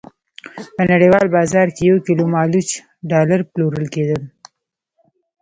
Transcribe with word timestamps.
په 0.75 0.83
نړیوال 0.91 1.25
بازار 1.35 1.67
کې 1.75 1.83
یو 1.89 1.97
کیلو 2.05 2.23
مالوچ 2.33 2.69
ډالر 3.11 3.39
پلورل 3.51 3.85
کېدل. 3.95 4.21